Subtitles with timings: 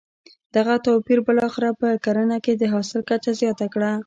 [0.55, 3.91] دغه توپیر بالاخره په کرنه کې د حاصل کچه زیانه کړه.